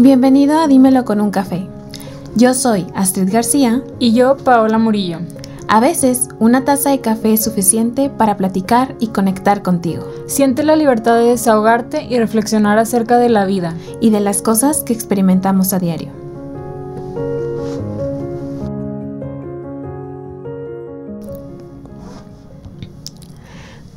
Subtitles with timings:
[0.00, 1.66] Bienvenido a Dímelo con un café.
[2.36, 5.18] Yo soy Astrid García y yo Paola Murillo.
[5.66, 10.06] A veces una taza de café es suficiente para platicar y conectar contigo.
[10.28, 14.84] Siente la libertad de desahogarte y reflexionar acerca de la vida y de las cosas
[14.84, 16.12] que experimentamos a diario.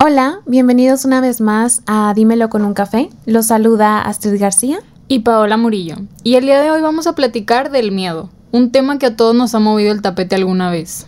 [0.04, 3.11] Hola, bienvenidos una vez más a Dímelo con un café.
[3.27, 4.79] Los saluda Astrid García
[5.12, 5.97] y Paola Murillo.
[6.24, 9.36] Y el día de hoy vamos a platicar del miedo, un tema que a todos
[9.36, 11.06] nos ha movido el tapete alguna vez.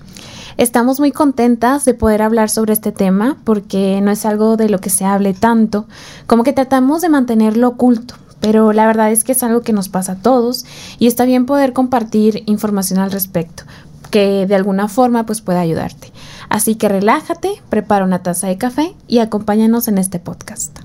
[0.58, 4.80] Estamos muy contentas de poder hablar sobre este tema porque no es algo de lo
[4.80, 5.88] que se hable tanto,
[6.28, 9.88] como que tratamos de mantenerlo oculto, pero la verdad es que es algo que nos
[9.88, 10.66] pasa a todos
[11.00, 13.64] y está bien poder compartir información al respecto
[14.12, 16.12] que de alguna forma pues pueda ayudarte.
[16.50, 20.83] Así que relájate, prepara una taza de café y acompáñanos en este podcast.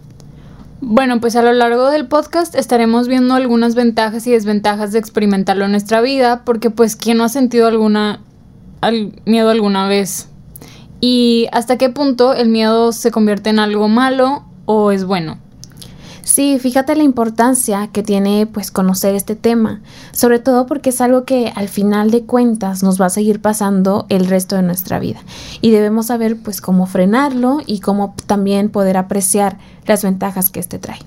[0.81, 5.65] Bueno, pues a lo largo del podcast estaremos viendo algunas ventajas y desventajas de experimentarlo
[5.65, 8.21] en nuestra vida, porque pues quién no ha sentido alguna
[9.25, 10.29] miedo alguna vez
[11.01, 15.39] y hasta qué punto el miedo se convierte en algo malo o es bueno.
[16.29, 19.81] Sí, fíjate la importancia que tiene pues conocer este tema,
[20.13, 24.05] sobre todo porque es algo que al final de cuentas nos va a seguir pasando
[24.11, 25.21] el resto de nuestra vida
[25.63, 30.79] y debemos saber pues cómo frenarlo y cómo también poder apreciar las ventajas que este
[30.79, 30.99] trae.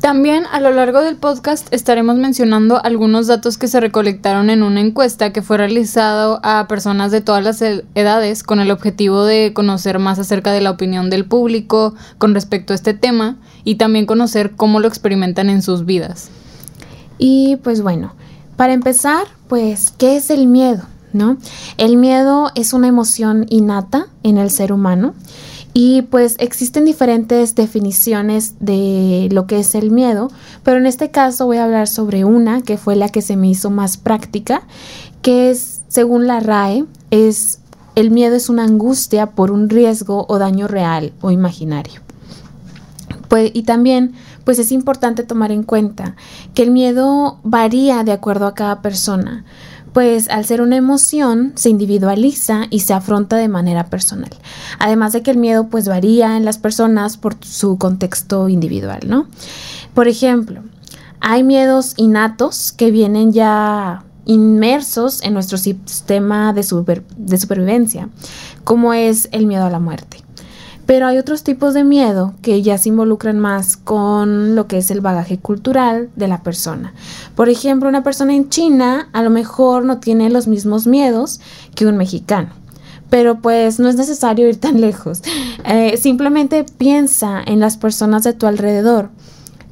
[0.00, 4.80] También a lo largo del podcast estaremos mencionando algunos datos que se recolectaron en una
[4.80, 9.98] encuesta que fue realizado a personas de todas las edades con el objetivo de conocer
[9.98, 14.52] más acerca de la opinión del público con respecto a este tema y también conocer
[14.54, 16.30] cómo lo experimentan en sus vidas.
[17.18, 18.14] Y pues bueno,
[18.56, 20.84] para empezar, pues, ¿qué es el miedo?
[21.12, 21.38] ¿No?
[21.76, 25.14] El miedo es una emoción innata en el ser humano
[25.74, 30.30] y pues existen diferentes definiciones de lo que es el miedo,
[30.62, 33.48] pero en este caso voy a hablar sobre una que fue la que se me
[33.48, 34.62] hizo más práctica,
[35.22, 37.60] que es, según la RAE, es
[37.98, 42.00] el miedo es una angustia por un riesgo o daño real o imaginario.
[43.28, 44.14] Pues, y también,
[44.44, 46.14] pues es importante tomar en cuenta
[46.54, 49.44] que el miedo varía de acuerdo a cada persona,
[49.98, 54.30] pues al ser una emoción se individualiza y se afronta de manera personal.
[54.78, 59.26] Además de que el miedo pues varía en las personas por su contexto individual, ¿no?
[59.94, 60.62] Por ejemplo,
[61.18, 66.64] hay miedos innatos que vienen ya inmersos en nuestro sistema de,
[67.16, 68.08] de supervivencia,
[68.62, 70.18] como es el miedo a la muerte.
[70.88, 74.90] Pero hay otros tipos de miedo que ya se involucran más con lo que es
[74.90, 76.94] el bagaje cultural de la persona.
[77.36, 81.40] Por ejemplo, una persona en China a lo mejor no tiene los mismos miedos
[81.74, 82.48] que un mexicano.
[83.10, 85.20] Pero pues no es necesario ir tan lejos.
[85.66, 89.10] Eh, simplemente piensa en las personas de tu alrededor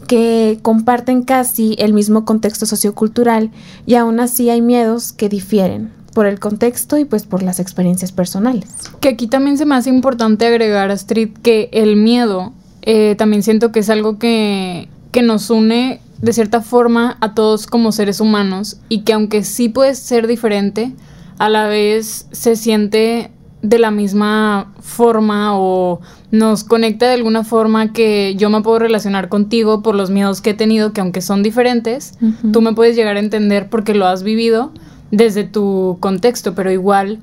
[0.08, 3.50] que comparten casi el mismo contexto sociocultural
[3.86, 8.10] y aún así hay miedos que difieren por el contexto y pues por las experiencias
[8.10, 8.70] personales.
[9.00, 13.70] Que aquí también se me hace importante agregar, Astrid, que el miedo eh, también siento
[13.70, 18.78] que es algo que, que nos une de cierta forma a todos como seres humanos
[18.88, 20.94] y que aunque sí puede ser diferente,
[21.36, 26.00] a la vez se siente de la misma forma o
[26.30, 30.50] nos conecta de alguna forma que yo me puedo relacionar contigo por los miedos que
[30.50, 32.14] he tenido, que aunque son diferentes,
[32.54, 34.72] tú me puedes llegar a entender porque lo has vivido
[35.10, 37.20] desde tu contexto, pero igual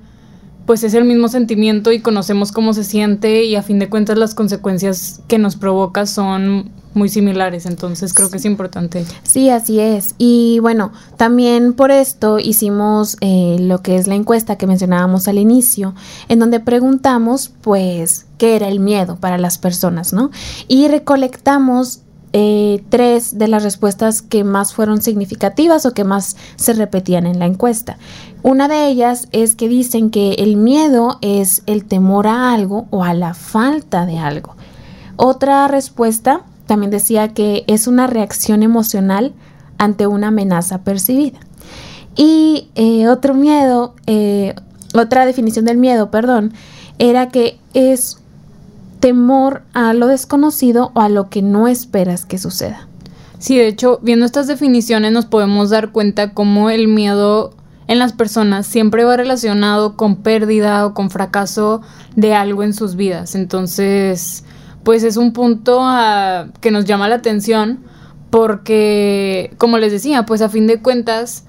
[0.65, 4.17] pues es el mismo sentimiento y conocemos cómo se siente y a fin de cuentas
[4.17, 9.03] las consecuencias que nos provoca son muy similares, entonces creo que es importante.
[9.23, 10.13] Sí, así es.
[10.17, 15.39] Y bueno, también por esto hicimos eh, lo que es la encuesta que mencionábamos al
[15.39, 15.95] inicio,
[16.29, 20.29] en donde preguntamos pues qué era el miedo para las personas, ¿no?
[20.67, 22.01] Y recolectamos
[22.33, 27.37] eh, tres de las respuestas que más fueron significativas o que más se repetían en
[27.37, 27.97] la encuesta.
[28.41, 33.03] Una de ellas es que dicen que el miedo es el temor a algo o
[33.03, 34.55] a la falta de algo.
[35.15, 39.33] Otra respuesta también decía que es una reacción emocional
[39.77, 41.39] ante una amenaza percibida.
[42.15, 44.55] Y eh, otro miedo, eh,
[44.95, 46.53] otra definición del miedo, perdón,
[46.97, 48.17] era que es
[49.03, 52.87] temor a lo desconocido o a lo que no esperas que suceda.
[53.37, 57.53] Sí, de hecho, viendo estas definiciones nos podemos dar cuenta cómo el miedo
[57.87, 61.81] en las personas siempre va relacionado con pérdida o con fracaso
[62.15, 63.35] de algo en sus vidas.
[63.35, 64.45] Entonces,
[64.85, 65.81] pues es un punto
[66.61, 67.79] que nos llama la atención
[68.29, 71.43] porque, como les decía, pues a fin de cuentas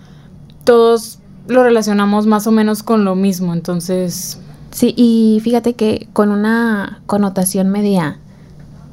[0.64, 3.52] todos lo relacionamos más o menos con lo mismo.
[3.52, 4.40] Entonces,
[4.74, 8.18] Sí, y fíjate que con una connotación media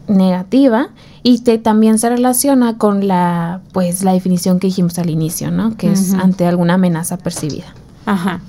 [0.07, 0.89] negativa
[1.23, 5.75] y también se relaciona con la pues la definición que dijimos al inicio, ¿no?
[5.77, 7.73] Que es ante alguna amenaza percibida.
[8.05, 8.41] Ajá.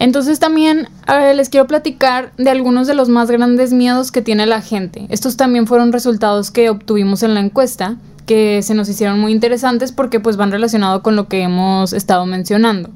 [0.00, 0.88] Entonces también
[1.36, 5.06] les quiero platicar de algunos de los más grandes miedos que tiene la gente.
[5.08, 7.96] Estos también fueron resultados que obtuvimos en la encuesta,
[8.26, 12.26] que se nos hicieron muy interesantes porque pues van relacionados con lo que hemos estado
[12.26, 12.90] mencionando.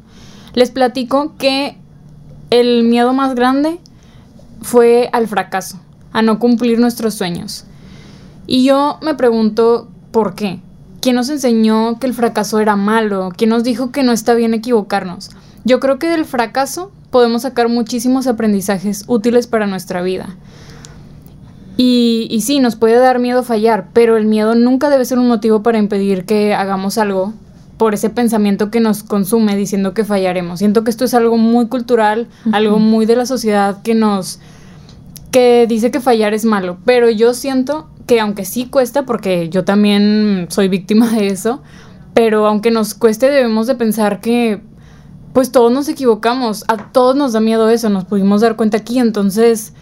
[0.54, 1.76] Les platico que
[2.50, 3.78] el miedo más grande
[4.62, 5.80] fue al fracaso,
[6.12, 7.64] a no cumplir nuestros sueños.
[8.46, 10.60] Y yo me pregunto, ¿por qué?
[11.00, 13.32] ¿Quién nos enseñó que el fracaso era malo?
[13.36, 15.30] ¿Quién nos dijo que no está bien equivocarnos?
[15.64, 20.36] Yo creo que del fracaso podemos sacar muchísimos aprendizajes útiles para nuestra vida.
[21.76, 25.62] Y, sí, nos puede dar miedo fallar, pero el miedo nunca debe ser un motivo
[25.62, 27.32] para impedir que hagamos algo
[27.80, 30.58] por ese pensamiento que nos consume diciendo que fallaremos.
[30.58, 34.38] Siento que esto es algo muy cultural, algo muy de la sociedad que nos
[35.30, 39.64] que dice que fallar es malo, pero yo siento que aunque sí cuesta porque yo
[39.64, 41.62] también soy víctima de eso,
[42.12, 44.60] pero aunque nos cueste debemos de pensar que
[45.32, 48.98] pues todos nos equivocamos, a todos nos da miedo eso, nos pudimos dar cuenta aquí,
[48.98, 49.72] entonces,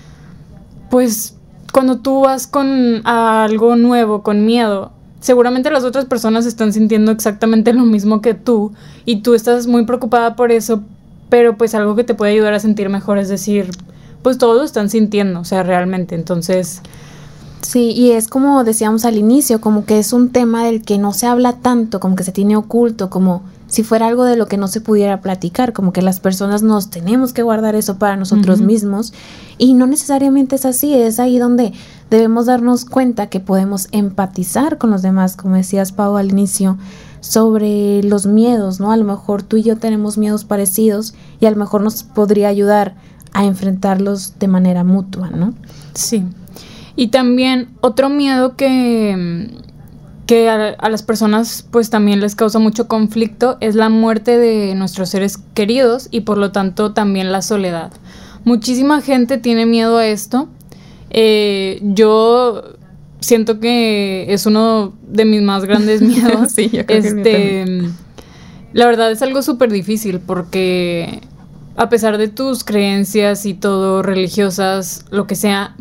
[0.88, 1.36] pues
[1.72, 7.72] cuando tú vas con algo nuevo, con miedo, seguramente las otras personas están sintiendo exactamente
[7.72, 8.72] lo mismo que tú
[9.04, 10.82] y tú estás muy preocupada por eso,
[11.28, 13.70] pero pues algo que te puede ayudar a sentir mejor es decir,
[14.22, 16.82] pues todos lo están sintiendo, o sea, realmente, entonces...
[17.62, 21.12] Sí, y es como decíamos al inicio, como que es un tema del que no
[21.12, 24.56] se habla tanto, como que se tiene oculto, como si fuera algo de lo que
[24.56, 28.60] no se pudiera platicar, como que las personas nos tenemos que guardar eso para nosotros
[28.60, 29.12] mismos
[29.58, 31.72] y no necesariamente es así, es ahí donde
[32.10, 36.78] debemos darnos cuenta que podemos empatizar con los demás, como decías Pau al inicio,
[37.20, 38.90] sobre los miedos, ¿no?
[38.90, 42.48] A lo mejor tú y yo tenemos miedos parecidos y a lo mejor nos podría
[42.48, 42.94] ayudar
[43.34, 45.52] a enfrentarlos de manera mutua, ¿no?
[45.94, 46.24] Sí.
[46.96, 49.50] Y también otro miedo que
[50.28, 55.08] que a, las personas pues también les causa mucho conflicto es la muerte de nuestros
[55.08, 57.92] seres queridos y por lo tanto también la soledad.
[58.44, 60.50] Muchísima gente tiene miedo a esto.
[61.08, 62.62] Eh, yo
[63.20, 66.52] siento que es uno de mis más grandes miedos.
[66.52, 67.88] sí, yo creo este,
[68.74, 71.22] la verdad es algo súper difícil porque
[71.76, 75.74] a pesar de tus creencias y todo religiosas, lo que sea,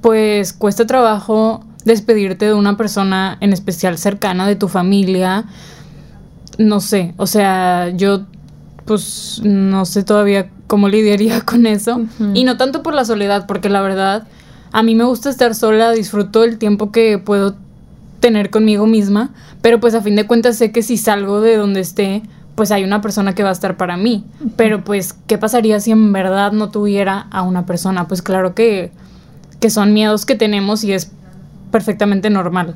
[0.00, 5.44] pues cuesta trabajo despedirte de una persona en especial cercana de tu familia.
[6.58, 8.22] No sé, o sea, yo
[8.84, 12.00] pues no sé todavía cómo lidiaría con eso.
[12.34, 14.26] Y no tanto por la soledad, porque la verdad,
[14.72, 17.54] a mí me gusta estar sola, disfruto el tiempo que puedo
[18.20, 19.30] tener conmigo misma,
[19.62, 22.22] pero pues a fin de cuentas sé que si salgo de donde esté,
[22.54, 24.24] pues hay una persona que va a estar para mí.
[24.56, 28.06] Pero pues, ¿qué pasaría si en verdad no tuviera a una persona?
[28.06, 28.92] Pues claro que,
[29.60, 31.10] que son miedos que tenemos y es
[31.70, 32.74] perfectamente normal.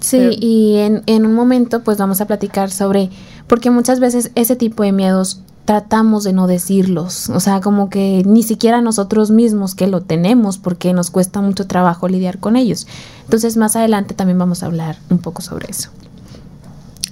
[0.00, 3.10] Sí, y en, en un momento pues vamos a platicar sobre,
[3.46, 8.22] porque muchas veces ese tipo de miedos tratamos de no decirlos, o sea, como que
[8.26, 12.86] ni siquiera nosotros mismos que lo tenemos porque nos cuesta mucho trabajo lidiar con ellos.
[13.24, 15.90] Entonces más adelante también vamos a hablar un poco sobre eso.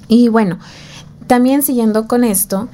[0.08, 0.58] Y bueno,
[1.28, 2.68] también siguiendo con esto,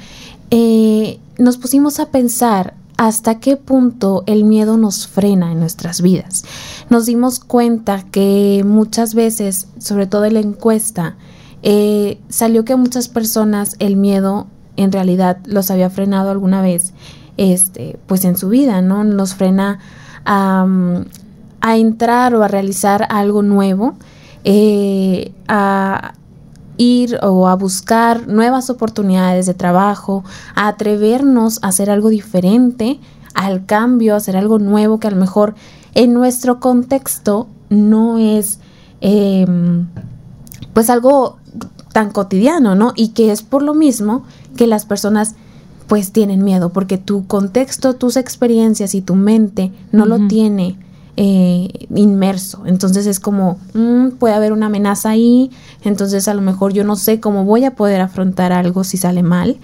[0.51, 6.45] eh, nos pusimos a pensar hasta qué punto el miedo nos frena en nuestras vidas.
[6.89, 11.17] Nos dimos cuenta que muchas veces, sobre todo en la encuesta,
[11.63, 16.93] eh, salió que muchas personas el miedo en realidad los había frenado alguna vez,
[17.37, 19.05] este, pues en su vida, ¿no?
[19.05, 19.79] Nos frena
[20.25, 20.67] a,
[21.75, 23.95] entrar o a realizar algo nuevo,
[24.45, 26.15] eh, a
[26.77, 33.01] ir o a buscar nuevas oportunidades de trabajo, a atrevernos a hacer algo diferente,
[33.35, 35.55] al cambio, a hacer algo nuevo que a lo mejor
[35.95, 38.59] en nuestro contexto no es
[39.01, 39.87] em,
[40.73, 41.39] pues algo
[41.93, 42.93] tan cotidiano, ¿no?
[42.95, 44.25] Y que es por lo mismo
[44.57, 45.35] que las personas
[45.87, 50.77] pues tienen miedo, porque tu contexto, tus experiencias y tu mente no lo tiene
[51.17, 52.63] eh, inmerso.
[52.67, 55.51] Entonces es como, mm, puede haber una amenaza ahí,
[55.83, 59.23] entonces a lo mejor yo no sé cómo voy a poder afrontar algo si sale
[59.23, 59.57] mal.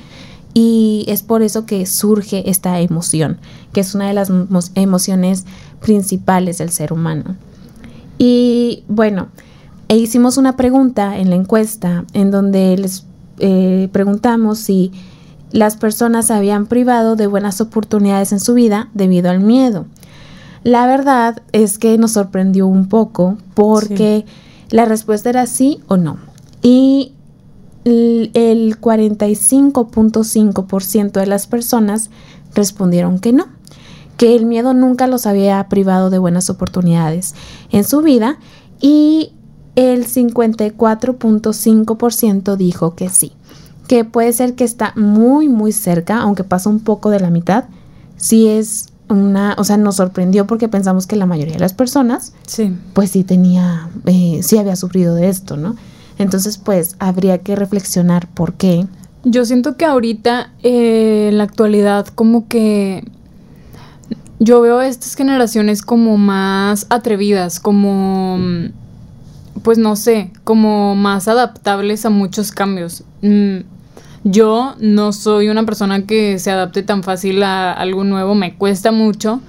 [0.55, 3.39] Y es por eso que surge esta emoción,
[3.73, 4.31] que es una de las
[4.75, 5.47] emociones
[5.81, 7.37] principales del ser humano.
[8.19, 9.29] Y bueno,
[9.89, 13.05] e hicimos una pregunta en la encuesta en donde les
[13.39, 14.93] eh, preguntamos si
[15.51, 19.87] las personas habían privado de buenas oportunidades en su vida debido al miedo.
[20.65, 24.25] La verdad es que nos sorprendió un poco porque
[24.71, 26.19] la respuesta era sí o no.
[26.63, 27.13] Y
[27.85, 32.11] el 45.5% de las personas
[32.55, 33.47] respondieron que no,
[34.17, 37.35] que el miedo nunca los había privado de buenas oportunidades
[37.71, 38.39] en su vida
[38.81, 39.33] y
[39.75, 43.33] el 54.5% dijo que sí,
[43.89, 47.65] que puede ser que está muy muy cerca, aunque pasa un poco de la mitad,
[48.17, 52.33] sí es una, o sea, nos sorprendió porque pensamos que la mayoría de las personas,
[52.47, 52.75] sí.
[52.95, 55.77] pues sí tenía, eh, sí había sufrido de esto, ¿no?
[56.19, 58.87] Entonces, pues habría que reflexionar por qué.
[59.25, 63.05] Yo siento que ahorita, eh, en la actualidad, como que
[64.39, 68.39] yo veo a estas generaciones como más atrevidas, como,
[69.63, 73.05] pues no sé, como más adaptables a muchos cambios.
[73.23, 73.59] Mm,
[74.25, 78.93] yo no soy una persona que se adapte tan fácil a algo nuevo, me cuesta
[78.93, 79.41] mucho,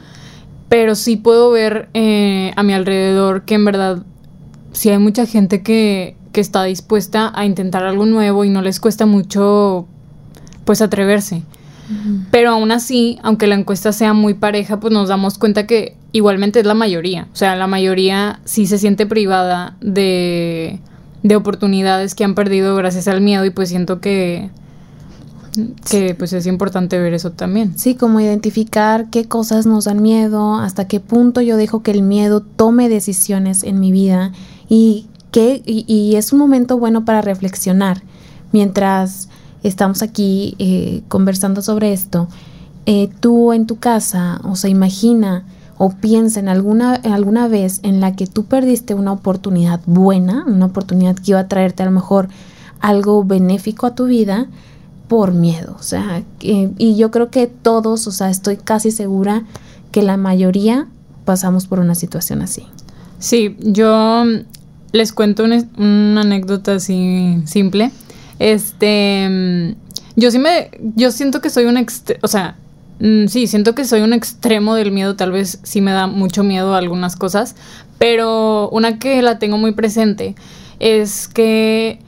[0.70, 4.04] pero sí puedo ver eh, a mi alrededor que en verdad
[4.72, 8.80] sí hay mucha gente que, que está dispuesta a intentar algo nuevo y no les
[8.80, 9.88] cuesta mucho
[10.66, 11.44] pues atreverse.
[12.32, 16.60] Pero aún así, aunque la encuesta sea muy pareja, pues nos damos cuenta que igualmente
[16.62, 17.28] es la mayoría.
[17.34, 20.80] O sea, la mayoría sí se siente privada de,
[21.24, 24.50] de oportunidades que han perdido gracias al miedo y pues siento que,
[25.90, 27.78] que pues es importante ver eso también.
[27.78, 32.02] Sí, como identificar qué cosas nos dan miedo, hasta qué punto yo dejo que el
[32.02, 34.32] miedo tome decisiones en mi vida
[34.70, 38.02] y, que, y, es un momento bueno para reflexionar
[38.52, 39.30] mientras
[39.64, 42.28] estamos aquí eh, conversando sobre esto,
[42.86, 45.46] eh, tú en tu casa, o sea, imagina
[45.78, 50.44] o piensa en alguna, en alguna vez en la que tú perdiste una oportunidad buena,
[50.46, 52.30] una oportunidad que iba a traerte a lo mejor
[52.80, 54.48] algo benéfico a tu vida
[55.14, 55.76] por miedo.
[55.80, 59.44] O sea, y yo creo que todos, o sea, estoy casi segura
[59.92, 60.88] que la mayoría
[61.24, 62.66] pasamos por una situación así.
[63.20, 64.24] Sí, yo
[64.92, 67.92] les cuento una, una anécdota así simple.
[68.40, 69.76] Este, mm,
[70.16, 71.78] yo sí me, yo siento que soy un,
[72.24, 72.56] o sea,
[73.00, 76.44] mm, sí, siento que soy un extremo del miedo, tal vez sí me da mucho
[76.44, 77.56] miedo a algunas cosas,
[78.00, 80.34] pero una que la tengo muy presente
[80.80, 82.00] es que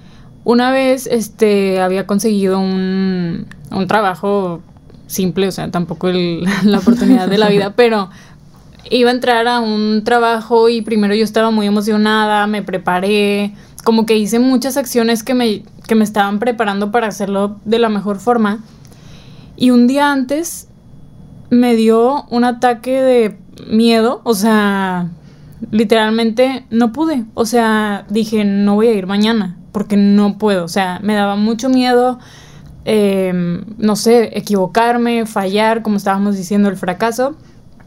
[0.46, 4.62] una vez, este, había conseguido un, un trabajo
[5.08, 6.10] simple, o sea, tampoco
[6.64, 8.10] la oportunidad de la vida, pero
[8.90, 14.06] iba a entrar a un trabajo y primero yo estaba muy emocionada, me preparé, como
[14.06, 18.20] que hice muchas acciones que me, que me estaban preparando para hacerlo de la mejor
[18.20, 18.64] forma.
[19.58, 20.68] Y un día antes
[21.50, 23.38] me dio un ataque de
[23.68, 25.10] miedo, o sea,
[25.72, 27.26] literalmente no pude.
[27.34, 30.64] O sea, dije, no voy a ir mañana, porque no puedo.
[30.64, 32.18] O sea, me daba mucho miedo,
[32.86, 37.36] em, no sé, equivocarme, fallar, como estábamos diciendo, el fracaso.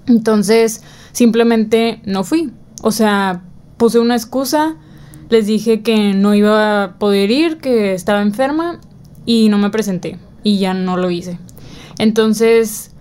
[0.07, 2.53] Entonces, simplemente no fui.
[2.83, 3.41] O sea,
[3.79, 4.77] puse una excusa
[5.31, 8.81] les dije que no iba a poder ir, que estaba enferma
[9.25, 11.39] y no me presenté y ya no lo hice.
[11.99, 12.93] Entonces,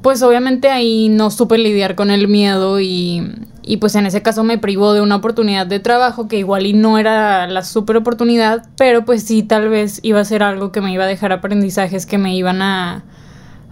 [0.00, 3.22] pues obviamente ahí no supe lidiar con el miedo y,
[3.62, 6.72] y, pues en ese caso me privó de una oportunidad de trabajo que igual y
[6.72, 10.80] no era la super oportunidad, pero pues sí tal vez iba a ser algo que
[10.80, 13.04] me iba a dejar aprendizajes que me iban a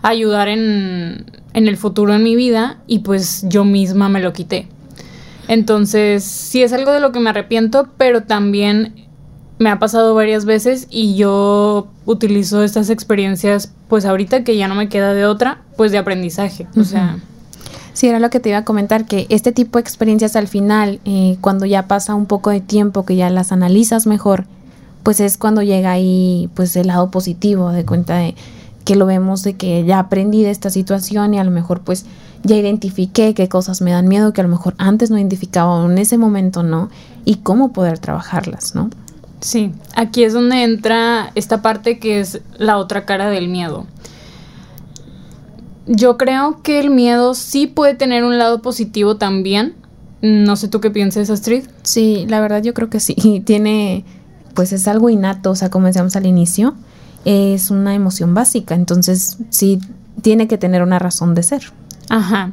[0.02, 4.68] ayudar en, en el futuro en mi vida y pues yo misma me lo quité.
[5.48, 9.08] Entonces, sí es algo de lo que me arrepiento, pero también
[9.58, 14.74] me ha pasado varias veces y yo utilizo estas experiencias, pues ahorita que ya no
[14.74, 16.66] me queda de otra, pues de aprendizaje.
[16.76, 17.18] O sea.
[17.92, 21.00] Sí, era lo que te iba a comentar, que este tipo de experiencias al final,
[21.04, 24.46] eh, cuando ya pasa un poco de tiempo, que ya las analizas mejor,
[25.02, 28.34] pues es cuando llega ahí pues el lado positivo, de cuenta de
[28.84, 32.06] que lo vemos de que ya aprendí de esta situación y a lo mejor pues
[32.42, 35.90] ya identifiqué qué cosas me dan miedo que a lo mejor antes no identificaba o
[35.90, 36.88] en ese momento no
[37.24, 38.90] y cómo poder trabajarlas, ¿no?
[39.40, 43.86] Sí, aquí es donde entra esta parte que es la otra cara del miedo.
[45.92, 49.74] Yo creo que el miedo sí puede tener un lado positivo también.
[50.22, 51.64] No sé tú qué piensas, Astrid.
[51.82, 53.42] Sí, la verdad yo creo que sí.
[53.44, 54.04] Tiene,
[54.54, 56.74] pues es algo innato, o sea, como decíamos al inicio,
[57.24, 59.80] es una emoción básica, entonces sí
[60.22, 61.72] tiene que tener una razón de ser.
[62.08, 62.52] Ajá.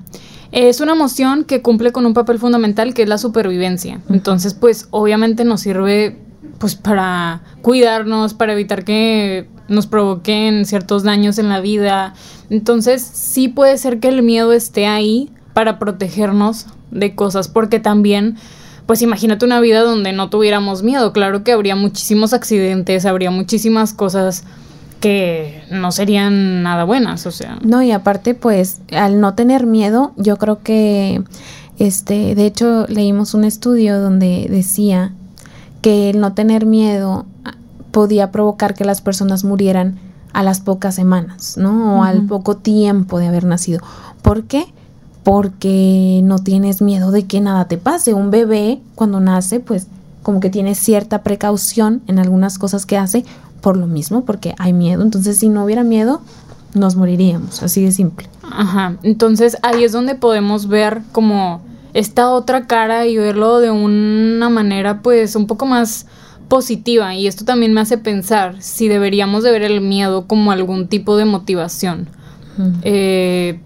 [0.52, 4.02] Es una emoción que cumple con un papel fundamental que es la supervivencia.
[4.10, 6.18] Entonces, pues obviamente nos sirve
[6.58, 12.14] pues para cuidarnos, para evitar que nos provoquen ciertos daños en la vida.
[12.50, 18.38] Entonces, sí puede ser que el miedo esté ahí para protegernos de cosas, porque también
[18.88, 21.12] pues imagínate una vida donde no tuviéramos miedo.
[21.12, 24.46] Claro que habría muchísimos accidentes, habría muchísimas cosas
[25.02, 27.60] que no serían nada buenas, o sea.
[27.62, 31.22] No, y aparte, pues, al no tener miedo, yo creo que,
[31.78, 35.14] este, de hecho, leímos un estudio donde decía
[35.82, 37.56] que el no tener miedo ah,
[37.92, 40.00] podía provocar que las personas murieran
[40.34, 42.00] a las pocas semanas, ¿no?
[42.00, 43.82] O al poco tiempo de haber nacido.
[44.22, 44.68] ¿Por qué?
[45.28, 48.14] porque no tienes miedo de que nada te pase.
[48.14, 49.88] Un bebé cuando nace, pues
[50.24, 53.26] como que tiene cierta precaución en algunas cosas que hace
[53.60, 55.02] por lo mismo, porque hay miedo.
[55.02, 56.22] Entonces, si no hubiera miedo,
[56.74, 58.30] nos moriríamos, así de simple.
[58.50, 61.60] Ajá, entonces ahí es donde podemos ver como
[61.94, 66.06] esta otra cara y verlo de una manera pues un poco más
[66.48, 70.88] positiva y esto también me hace pensar si deberíamos de ver el miedo como algún
[70.88, 72.10] tipo de motivación.
[72.82, 73.60] Eh,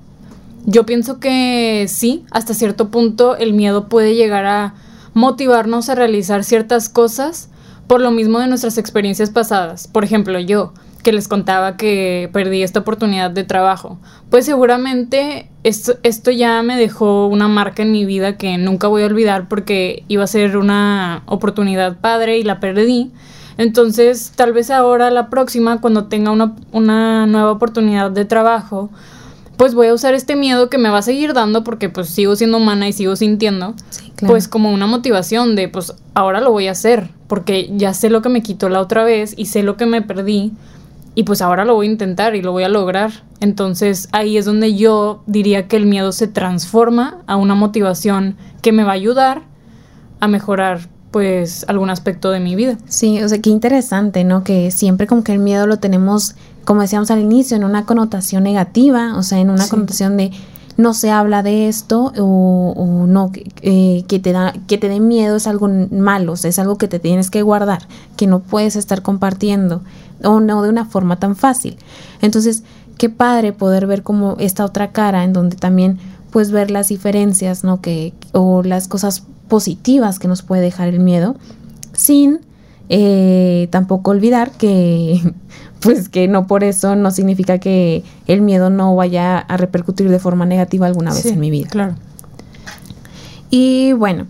[0.65, 4.73] yo pienso que sí, hasta cierto punto el miedo puede llegar a
[5.13, 7.49] motivarnos a realizar ciertas cosas
[7.87, 9.87] por lo mismo de nuestras experiencias pasadas.
[9.87, 13.99] Por ejemplo, yo, que les contaba que perdí esta oportunidad de trabajo.
[14.29, 19.03] Pues seguramente esto, esto, ya me dejó una marca en mi vida que nunca voy
[19.03, 23.11] a olvidar porque iba a ser una oportunidad padre y la perdí.
[23.57, 28.89] Entonces, tal vez ahora, la próxima, cuando tenga una, una nueva oportunidad de trabajo,
[29.61, 32.35] pues voy a usar este miedo que me va a seguir dando porque pues sigo
[32.35, 33.75] siendo humana y sigo sintiendo,
[34.25, 38.23] pues como una motivación de pues ahora lo voy a hacer porque ya sé lo
[38.23, 40.53] que me quitó la otra vez y sé lo que me perdí
[41.15, 43.11] y pues ahora lo voy a intentar y lo voy a lograr.
[43.39, 48.71] Entonces ahí es donde yo diría que el miedo se transforma a una motivación que
[48.71, 49.41] me va a ayudar
[50.19, 52.77] a mejorar pues algún aspecto de mi vida.
[52.87, 54.43] Sí, o sea, qué interesante, ¿no?
[54.43, 58.43] Que siempre como que el miedo lo tenemos, como decíamos al inicio, en una connotación
[58.43, 60.31] negativa, o sea, en una connotación de
[60.81, 65.35] no se habla de esto o, no, eh, que, te da, que te dé miedo
[65.35, 69.81] es algo malo, es algo que te tienes que guardar, que no puedes estar compartiendo
[70.23, 71.77] o no de una forma tan fácil.
[72.21, 72.63] Entonces,
[72.97, 75.99] qué padre poder ver como esta otra cara en donde también
[76.31, 77.81] puedes ver las diferencias, ¿no?
[77.81, 81.35] Que, o las cosas positivas que nos puede dejar el miedo,
[81.93, 82.39] sin
[82.89, 85.21] eh, tampoco olvidar que
[85.81, 90.19] pues que no por eso no significa que el miedo no vaya a repercutir de
[90.19, 91.67] forma negativa alguna vez en mi vida.
[91.69, 91.95] Claro.
[93.49, 94.27] Y bueno,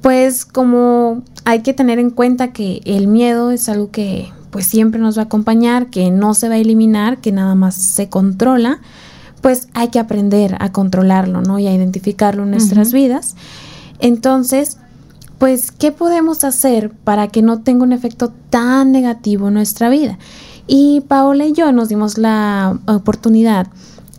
[0.00, 5.00] pues como hay que tener en cuenta que el miedo es algo que pues siempre
[5.00, 8.78] nos va a acompañar, que no se va a eliminar, que nada más se controla,
[9.40, 11.58] pues hay que aprender a controlarlo, ¿no?
[11.58, 13.34] Y a identificarlo en nuestras vidas.
[13.98, 14.78] Entonces,
[15.38, 20.18] pues, ¿qué podemos hacer para que no tenga un efecto tan negativo en nuestra vida?
[20.66, 23.66] Y Paola y yo nos dimos la oportunidad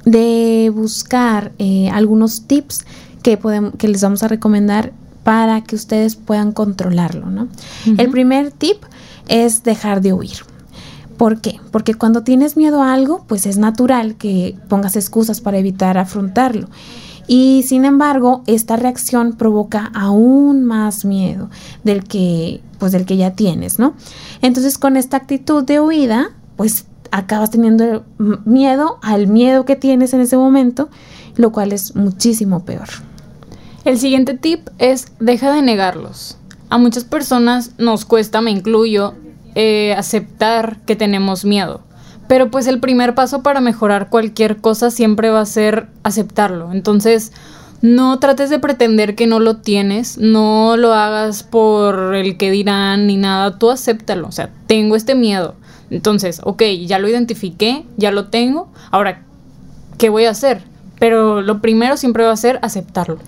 [0.06, 2.86] de buscar eh, algunos tips
[3.24, 7.32] que, podemos, que les vamos a recomendar para que ustedes puedan controlarlo.
[7.32, 7.48] ¿no?
[7.98, 8.78] El primer tip
[9.28, 10.38] es dejar de huir.
[11.18, 11.60] ¿Por qué?
[11.72, 16.68] Porque cuando tienes miedo a algo, pues es natural que pongas excusas para evitar afrontarlo.
[17.28, 21.50] Y sin embargo, esta reacción provoca aún más miedo
[21.84, 23.94] del que, pues del que ya tienes, ¿no?
[24.42, 28.04] Entonces, con esta actitud de huida, pues acabas teniendo
[28.46, 30.90] miedo al miedo que tienes en ese momento,
[31.36, 32.88] lo cual es muchísimo peor.
[33.86, 36.38] El siguiente tip es deja de negarlos.
[36.70, 39.14] A muchas personas nos cuesta, me incluyo,
[39.54, 41.85] eh, aceptar que tenemos miedo.
[42.28, 46.72] Pero pues el primer paso para mejorar cualquier cosa siempre va a ser aceptarlo.
[46.72, 47.32] Entonces,
[47.82, 53.06] no trates de pretender que no lo tienes, no lo hagas por el que dirán
[53.08, 54.28] ni nada, tú acéptalo.
[54.28, 55.56] O sea, tengo este miedo.
[55.92, 59.22] Entonces, ok, ya lo identifiqué, ya lo tengo, ahora,
[59.98, 60.64] ¿qué voy a hacer?
[61.00, 63.20] Pero lo primero siempre va a ser aceptarlo.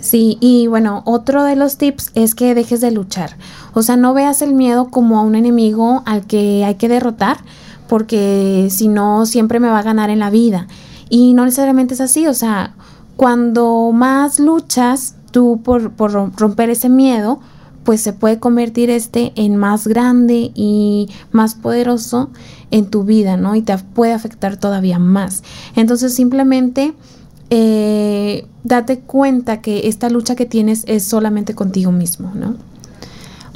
[0.00, 3.36] Sí, y bueno, otro de los tips es que dejes de luchar.
[3.72, 7.38] O sea, no veas el miedo como a un enemigo al que hay que derrotar,
[7.88, 10.66] porque si no, siempre me va a ganar en la vida.
[11.08, 12.74] Y no necesariamente es así, o sea,
[13.16, 17.40] cuando más luchas tú por, por romper ese miedo,
[17.84, 22.30] pues se puede convertir este en más grande y más poderoso
[22.72, 23.54] en tu vida, ¿no?
[23.54, 25.44] Y te puede afectar todavía más.
[25.76, 26.94] Entonces simplemente
[27.50, 32.56] eh, date cuenta que esta lucha que tienes es solamente contigo mismo, ¿no?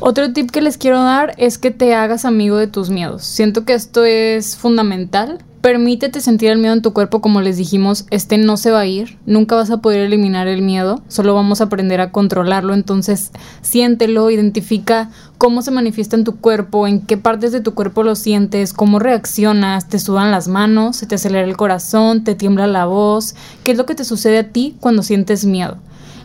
[0.00, 3.22] Otro tip que les quiero dar es que te hagas amigo de tus miedos.
[3.22, 8.06] Siento que esto es fundamental Permítete sentir el miedo en tu cuerpo, como les dijimos,
[8.10, 11.60] este no se va a ir, nunca vas a poder eliminar el miedo, solo vamos
[11.60, 17.18] a aprender a controlarlo, entonces siéntelo, identifica cómo se manifiesta en tu cuerpo, en qué
[17.18, 21.46] partes de tu cuerpo lo sientes, cómo reaccionas, te sudan las manos, se te acelera
[21.46, 25.02] el corazón, te tiembla la voz, qué es lo que te sucede a ti cuando
[25.02, 25.76] sientes miedo.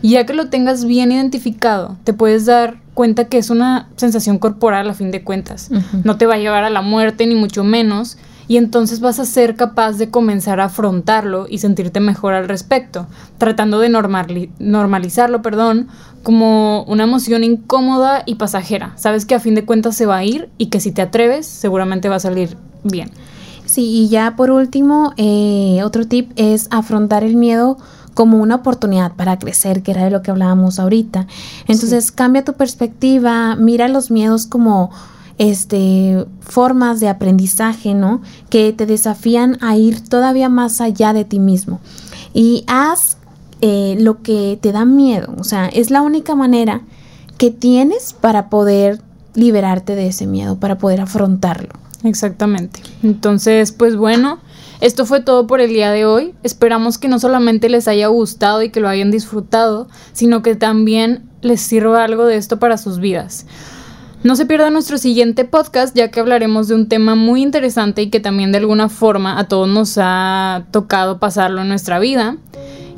[0.02, 4.38] Y ya que lo tengas bien identificado, te puedes dar cuenta que es una sensación
[4.38, 5.70] corporal a fin de cuentas.
[6.04, 9.24] No te va a llevar a la muerte, ni mucho menos, y entonces vas a
[9.24, 13.06] ser capaz de comenzar a afrontarlo y sentirte mejor al respecto,
[13.38, 15.88] tratando de normalizarlo, perdón,
[16.22, 18.92] como una emoción incómoda y pasajera.
[18.96, 21.46] Sabes que a fin de cuentas se va a ir y que si te atreves
[21.46, 23.10] seguramente va a salir bien.
[23.64, 27.78] Sí, y ya por último, eh, otro tip es afrontar el miedo
[28.16, 31.26] como una oportunidad para crecer, que era de lo que hablábamos ahorita.
[31.68, 34.90] Entonces cambia tu perspectiva, mira los miedos como
[35.36, 38.22] este, formas de aprendizaje, ¿no?
[38.48, 41.78] Que te desafían a ir todavía más allá de ti mismo.
[42.32, 43.18] Y haz
[43.60, 46.80] eh, lo que te da miedo, o sea, es la única manera
[47.36, 49.02] que tienes para poder
[49.34, 51.74] liberarte de ese miedo, para poder afrontarlo.
[52.02, 52.80] Exactamente.
[53.02, 54.38] Entonces, pues bueno,
[54.80, 56.34] esto fue todo por el día de hoy.
[56.42, 61.28] Esperamos que no solamente les haya gustado y que lo hayan disfrutado, sino que también
[61.42, 63.46] les sirva algo de esto para sus vidas.
[64.22, 68.10] No se pierda nuestro siguiente podcast ya que hablaremos de un tema muy interesante y
[68.10, 72.36] que también de alguna forma a todos nos ha tocado pasarlo en nuestra vida.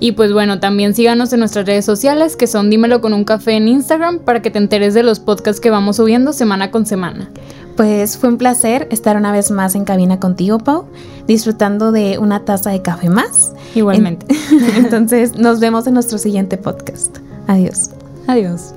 [0.01, 3.53] Y pues bueno, también síganos en nuestras redes sociales que son Dímelo con un café
[3.53, 7.31] en Instagram para que te enteres de los podcasts que vamos subiendo semana con semana.
[7.79, 10.87] Pues fue un placer estar una vez más en cabina contigo, Pau,
[11.29, 13.53] disfrutando de una taza de café más.
[13.77, 14.27] Igualmente.
[14.77, 17.19] Entonces nos vemos en nuestro siguiente podcast.
[17.47, 17.91] Adiós.
[18.27, 18.75] Adiós.